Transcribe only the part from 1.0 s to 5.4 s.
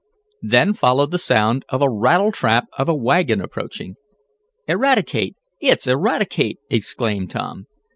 the sound of a rattletrap of a wagon approaching. "Eradicate!